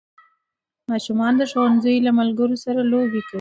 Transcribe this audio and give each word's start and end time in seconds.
ماشومان 0.91 1.33
د 1.37 1.41
ښوونځي 1.51 1.95
له 2.05 2.11
ملګرو 2.19 2.55
سره 2.65 2.79
لوبې 2.91 3.21
کوي 3.25 3.29